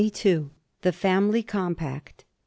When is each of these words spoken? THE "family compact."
THE 0.81 0.91
"family 0.91 1.43
compact." 1.43 2.25